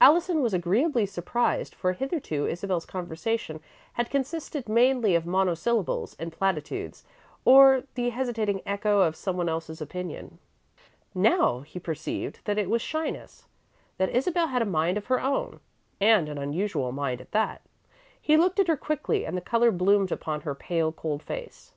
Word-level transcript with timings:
Allison 0.00 0.42
was 0.42 0.52
agreeably 0.52 1.06
surprised, 1.06 1.72
for 1.72 1.92
hitherto 1.92 2.48
Isabel's 2.48 2.84
conversation 2.84 3.60
had 3.92 4.10
consisted 4.10 4.68
mainly 4.68 5.14
of 5.14 5.24
monosyllables 5.24 6.16
and 6.18 6.32
platitudes, 6.32 7.04
or 7.44 7.84
the 7.94 8.08
hesitating 8.08 8.60
echo 8.66 9.02
of 9.02 9.14
someone's 9.14 9.50
else 9.50 9.80
opinion. 9.80 10.40
Now 11.14 11.60
he 11.60 11.78
perceived 11.78 12.40
that 12.44 12.58
it 12.58 12.68
was 12.68 12.82
shyness; 12.82 13.46
that 13.98 14.08
Isabel 14.10 14.48
had 14.48 14.62
a 14.62 14.66
mind 14.66 14.98
of 14.98 15.06
her 15.06 15.20
own, 15.20 15.60
and 16.00 16.28
an 16.28 16.38
unusual 16.38 16.90
mind, 16.90 17.20
at 17.20 17.30
that. 17.30 17.62
He 18.20 18.36
looked 18.36 18.58
at 18.58 18.66
her 18.66 18.76
quickly 18.76 19.24
and 19.24 19.36
the 19.36 19.40
colour 19.40 19.70
bloomed 19.70 20.10
upon 20.10 20.40
her 20.40 20.56
pale, 20.56 20.90
cold 20.90 21.22
face. 21.22 21.72